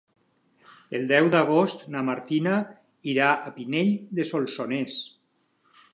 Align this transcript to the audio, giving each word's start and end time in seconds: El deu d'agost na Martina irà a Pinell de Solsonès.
El 0.99 1.03
deu 1.11 1.27
d'agost 1.35 1.83
na 1.95 2.01
Martina 2.09 2.55
irà 3.15 3.29
a 3.35 3.53
Pinell 3.59 3.95
de 4.21 4.29
Solsonès. 4.31 4.97